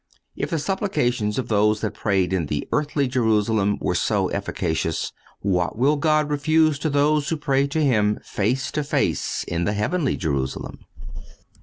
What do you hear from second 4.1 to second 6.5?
efficacious, what will God